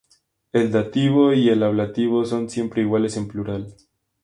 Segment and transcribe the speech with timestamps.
[0.51, 3.75] El dativo y el ablativo son siempre iguales en plural.